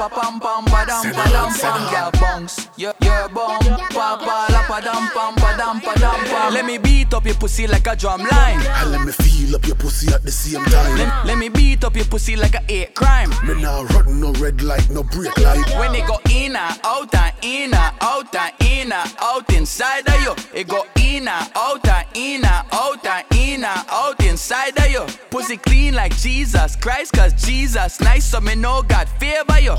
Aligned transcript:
pa 0.00 0.08
pam 0.08 0.40
pam 0.40 0.64
pa 0.64 0.84
dam 0.86 1.12
pa 1.12 1.24
dam 1.28 1.52
pam. 1.52 1.80
Girl 1.92 2.10
bounce, 2.20 2.68
your 2.76 2.94
your 3.02 3.28
bum 3.28 3.60
pa 3.92 4.16
pa 4.16 4.46
la 4.48 4.62
pa 4.64 4.80
dam 4.80 5.04
pam 5.12 5.34
pa 5.36 5.56
dam 5.60 5.80
pa 5.80 5.92
dam 6.00 6.20
pam. 6.24 6.54
Let 6.54 6.64
me 6.64 6.78
beat 6.78 7.12
up 7.12 7.26
your 7.26 7.34
pussy 7.34 7.66
like 7.66 7.86
a 7.86 7.94
drum 7.94 8.20
line. 8.20 8.60
And 8.80 8.92
let 8.92 9.04
me 9.04 9.12
feel 9.12 9.56
up 9.56 9.66
your 9.66 9.76
pussy 9.76 10.08
at 10.14 10.22
the 10.22 10.30
same 10.30 10.64
time. 10.64 10.96
Let, 10.96 11.26
let 11.26 11.36
me 11.36 11.50
beat 11.50 11.84
up 11.84 11.96
your 11.96 12.06
pussy 12.06 12.34
like 12.34 12.54
a 12.54 12.62
hate 12.72 12.94
crime. 12.94 13.28
Me 13.44 13.60
nah 13.60 13.82
run 13.92 14.20
no 14.20 14.32
red 14.44 14.62
light, 14.62 14.88
no 14.88 15.02
brake 15.02 15.36
light. 15.38 15.68
When 15.78 15.94
it 15.94 16.06
go 16.06 16.16
in 16.30 16.56
and 16.56 16.80
out 16.84 17.14
and 17.14 17.34
in 17.42 17.74
and 17.74 17.94
out 18.00 18.34
and 18.34 18.54
in 18.60 18.92
and 18.92 19.14
out 19.20 19.52
inside 19.52 20.08
of 20.08 20.20
you, 20.22 20.34
it 20.54 20.66
go 20.66 20.86
in 20.96 21.28
and 21.28 21.50
out 21.54 21.86
and 21.86 22.06
in 22.14 22.44
and 22.44 22.66
out 22.72 23.04
and 23.04 23.24
in 23.36 23.64
and 23.64 23.86
out 23.90 24.24
inside 24.24 24.78
of 24.78 24.90
you. 24.90 25.04
Pussy 25.30 25.58
clean 25.58 25.92
like 25.94 26.16
Jesus 26.16 26.74
Christ, 26.76 27.12
cause 27.12 27.34
Jesus 27.34 28.00
nice, 28.00 28.24
so 28.24 28.40
me 28.40 28.54
know 28.54 28.82
God 28.82 29.08
favor 29.20 29.60
you. 29.60 29.69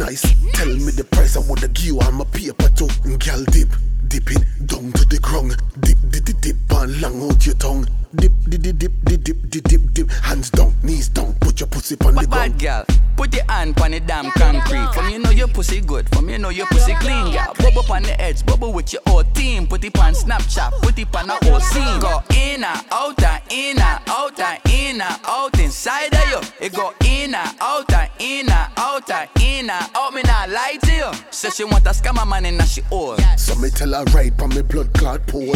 Nice. 0.00 0.22
Tell 0.54 0.66
me 0.68 0.90
the 0.90 1.04
price 1.04 1.36
I 1.36 1.40
would 1.40 1.60
give 1.74 1.84
you. 1.84 2.00
I'm 2.00 2.20
a 2.20 2.24
paper 2.24 2.68
too. 2.74 2.88
Girl 3.04 3.44
dip, 3.52 3.68
dip 4.08 4.30
it 4.32 4.42
down 4.66 4.92
to 4.92 5.04
the 5.04 5.18
ground. 5.22 5.56
Dip, 5.80 5.98
dip, 6.10 6.24
dip, 6.24 6.40
dip, 6.40 6.56
and 6.72 7.00
long 7.00 7.30
out 7.30 7.46
your 7.46 7.54
tongue. 7.56 7.86
Dip, 8.16 8.32
dip, 8.48 8.62
dip, 8.62 8.78
dip, 8.78 8.92
dip, 9.04 9.22
dip, 9.22 9.36
dip, 9.50 9.64
dip, 9.64 9.92
dip. 9.92 10.10
Hands 10.10 10.50
down, 10.50 10.74
knees 10.82 11.08
down. 11.08 11.32
Put 11.40 11.60
your 11.60 11.68
pussy 11.68 11.96
on 12.04 12.14
the 12.14 12.22
But 12.22 12.30
bad 12.30 12.58
ground. 12.58 12.86
girl, 12.88 12.96
put 13.16 13.34
your 13.34 13.44
hand 13.48 13.78
on 13.80 13.90
the 13.92 14.00
damn 14.00 14.30
concrete. 14.32 14.88
From 14.94 15.10
you 15.10 15.18
know 15.20 15.30
your 15.30 15.48
pussy 15.48 15.80
good, 15.80 16.08
from 16.08 16.28
you 16.28 16.38
know 16.38 16.48
your 16.48 16.66
pussy 16.66 16.94
clean, 16.94 17.32
girl. 17.32 17.54
Bubble 17.58 17.92
on 17.92 18.02
the 18.02 18.20
edge, 18.20 18.44
bubble 18.46 18.72
with 18.72 18.92
your 18.92 19.02
whole 19.06 19.24
team. 19.34 19.66
Put 19.66 19.84
it 19.84 19.96
on 19.98 20.14
Snapchat, 20.14 20.72
put 20.82 20.98
it 20.98 21.14
on 21.14 21.26
the 21.28 21.38
whole 21.44 21.60
scene. 21.60 22.00
Go 22.00 22.22
in 22.34 22.64
and 22.64 22.84
out 22.90 23.22
and 23.22 23.42
in 23.50 23.78
and 23.78 24.00
out 24.08 24.40
and 24.40 24.58
in 24.72 25.00
and 25.00 25.20
out 25.26 25.58
inside 25.60 26.12
of 26.14 26.28
you. 26.30 26.66
It 26.66 26.72
go 26.74 26.92
in 27.04 27.34
and 27.34 27.56
out 27.60 27.92
and 27.92 28.10
in 28.18 28.50
and 28.50 28.69
in 29.08 29.70
and 29.70 29.90
out. 29.96 30.12
Me 30.12 30.22
not 30.22 30.50
lie 30.50 30.78
to 30.82 30.92
you. 30.92 31.10
Say 31.30 31.50
she 31.50 31.64
want 31.64 31.86
a 31.86 31.90
scammer 31.90 32.28
man 32.28 32.46
and 32.46 32.62
she 32.62 32.82
old. 32.90 33.20
So 33.36 33.54
me 33.56 33.70
tell 33.70 33.92
her 33.92 34.04
right 34.12 34.32
on 34.40 34.50
me 34.50 34.62
blood 34.62 34.92
clot 34.94 35.26
pole. 35.26 35.54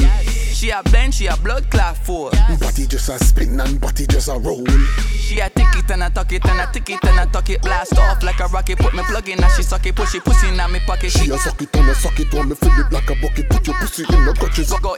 She 0.54 0.70
a 0.70 0.82
blend, 0.84 1.14
she 1.14 1.26
a 1.26 1.36
blood 1.36 1.70
clot 1.70 1.96
for. 1.96 2.30
Body 2.30 2.86
just 2.86 3.08
a 3.08 3.18
spin 3.18 3.60
and 3.60 3.80
body 3.80 4.06
just 4.06 4.28
a 4.28 4.38
roll. 4.38 4.64
She 5.08 5.40
a 5.40 5.50
tick 5.50 5.66
it 5.74 5.90
and 5.90 6.02
a 6.04 6.10
tuck 6.10 6.32
it 6.32 6.44
and 6.46 6.60
a 6.60 6.72
tick 6.72 6.90
it 6.90 7.04
and 7.04 7.18
a 7.28 7.32
tuck 7.32 7.50
it. 7.50 7.60
Blast 7.62 7.98
off 7.98 8.22
like 8.22 8.40
a 8.40 8.46
rocket. 8.46 8.78
Put 8.78 8.94
me 8.94 9.02
plug 9.02 9.28
in 9.28 9.42
and 9.42 9.52
she 9.52 9.62
suck 9.62 9.86
it. 9.86 9.94
Push 9.94 10.14
it, 10.14 10.24
pussy 10.24 10.48
in 10.48 10.56
me 10.72 10.80
pocket. 10.80 11.10
She 11.10 11.30
a 11.30 11.38
suck 11.38 11.60
it 11.60 11.74
and 11.76 11.90
a 11.90 11.94
suck 11.94 12.18
it 12.20 12.34
on 12.34 12.48
me 12.48 12.54
fill 12.54 12.80
it 12.80 12.92
like 12.92 13.10
a 13.10 13.14
bucket. 13.20 13.48
Put 13.50 13.66
your 13.66 13.76
pussy 13.76 14.04
in 14.04 14.24
the 14.24 14.32
clutches. 14.32 14.70
Go 14.70 14.78
go 14.78 14.94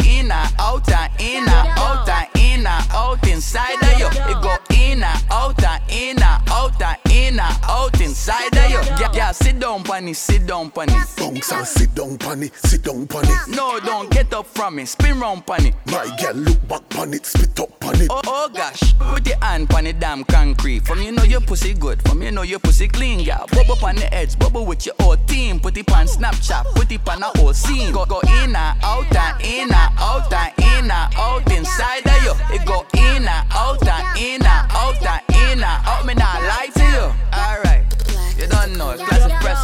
and 7.38 7.50
in 7.50 7.54
and 7.54 7.64
out 7.64 8.00
inside 8.00 8.56
of 8.56 8.70
you. 8.70 8.80
Yeah, 8.98 9.12
yeah, 9.14 9.32
sit 9.32 9.58
down, 9.58 9.82
bunny, 9.82 10.12
sit 10.12 10.46
down, 10.46 10.68
bunny. 10.68 10.92
Bounce 11.16 11.52
and 11.52 11.66
sit 11.66 11.94
down 11.94 12.18
pon 12.18 12.42
it, 12.42 12.54
sit 12.54 12.82
down 12.82 13.06
pon 13.06 13.24
it. 13.24 13.56
No, 13.56 13.78
don't 13.80 14.10
get 14.10 14.32
up 14.32 14.46
from 14.46 14.76
me. 14.76 14.84
Spin 14.84 15.20
round, 15.20 15.44
bunny. 15.46 15.72
My 15.86 16.14
girl 16.20 16.34
look 16.34 16.68
back 16.68 16.88
pon 16.88 17.14
it, 17.14 17.26
spit 17.26 17.58
up 17.60 17.78
pon 17.80 18.00
it. 18.00 18.08
Oh, 18.10 18.20
oh 18.26 18.48
gosh, 18.54 18.94
put 18.98 19.26
your 19.26 19.38
hand 19.38 19.72
on 19.72 19.84
the 19.84 19.92
damn 19.92 20.24
concrete. 20.24 20.86
From 20.86 21.00
you 21.02 21.12
know 21.12 21.24
your 21.24 21.40
pussy 21.40 21.74
good, 21.74 22.00
from 22.02 22.22
you 22.22 22.30
know 22.30 22.42
your 22.42 22.58
pussy 22.58 22.88
clean, 22.88 23.24
girl. 23.24 23.46
Bubble 23.52 23.78
on 23.84 23.96
the 23.96 24.12
edge, 24.12 24.38
bubble 24.38 24.66
with 24.66 24.86
your 24.86 24.94
whole 25.00 25.16
team. 25.16 25.60
Put 25.60 25.76
it 25.76 25.90
on 25.92 26.06
Snapchat, 26.06 26.64
put 26.74 26.90
it 26.90 27.08
on 27.08 27.20
the 27.20 27.30
whole 27.36 27.54
scene. 27.54 27.92
Go 27.92 28.04
go 28.06 28.20
in 28.20 28.54
and 28.54 28.56
out 28.56 29.16
and 29.16 29.44
in 29.44 29.72
and 29.72 29.98
out 29.98 30.32
and 30.32 30.45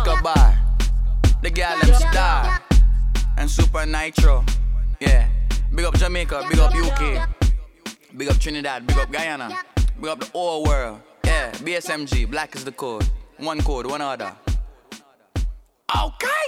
Escobar, 0.04 0.58
the 1.42 1.50
gal 1.50 1.78
them 1.78 1.94
star, 1.94 2.60
and 3.36 3.48
Supanytro. 3.48 4.42
Yeah, 4.98 5.28
big 5.72 5.84
up 5.84 5.94
Jamaica, 5.94 6.44
big 6.50 6.58
up 6.58 6.74
UK, 6.74 7.28
big 8.16 8.28
up 8.28 8.36
Trinidad, 8.38 8.84
big 8.84 8.98
up 8.98 9.12
Guyana, 9.12 9.56
big 10.00 10.10
up 10.10 10.18
the 10.18 10.26
whole 10.32 10.64
world. 10.64 11.00
Yeah, 11.24 11.52
BSMG, 11.52 12.28
black 12.28 12.56
is 12.56 12.64
the 12.64 12.72
code. 12.72 13.08
One 13.36 13.60
code, 13.62 13.86
one 13.86 14.02
order. 14.02 14.32
Okay. 15.96 16.41